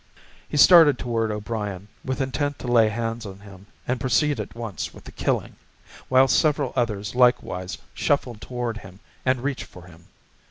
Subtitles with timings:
[0.49, 4.95] He started toward O'Brien, with intent to lay hands on him and proceed at once
[4.95, 5.57] with the killing,
[6.09, 10.05] while several others likewise shuffled toward him and reached for him.